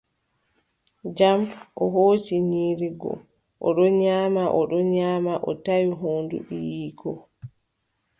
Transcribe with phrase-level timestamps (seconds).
[1.17, 1.39] Jam,
[1.83, 3.21] o hooci nyiiri goo,
[3.67, 7.09] o ɗon nyaama, o ɗon nyaama, o tawi hoondu ɓiyiiko.